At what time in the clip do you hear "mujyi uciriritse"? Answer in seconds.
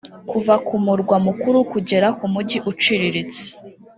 2.33-3.43